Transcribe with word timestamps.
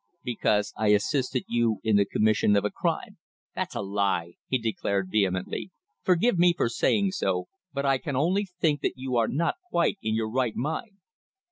"Because 0.23 0.73
I 0.75 0.87
assisted 0.87 1.43
you 1.47 1.79
in 1.83 1.95
the 1.97 2.05
commission 2.07 2.55
of 2.55 2.65
a 2.65 2.71
crime." 2.71 3.19
"That's 3.53 3.75
a 3.75 3.83
lie!" 3.83 4.33
he 4.47 4.57
declared 4.57 5.11
vehemently. 5.11 5.69
"Forgive 6.01 6.39
me 6.39 6.55
for 6.57 6.69
saying 6.69 7.11
so, 7.11 7.49
but 7.71 7.85
I 7.85 7.99
can 7.99 8.15
only 8.15 8.45
think 8.45 8.81
that 8.81 8.93
you 8.97 9.15
are 9.17 9.27
not 9.27 9.57
quite 9.69 9.99
in 10.01 10.15
your 10.15 10.31
right 10.31 10.55
mind." 10.55 10.97